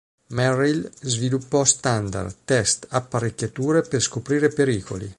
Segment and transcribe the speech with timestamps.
[0.29, 5.07] Merrill sviluppò standard, test, apparecchiature per scoprire pericoli.